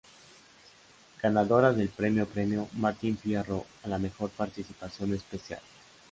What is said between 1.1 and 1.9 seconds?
Ganadora del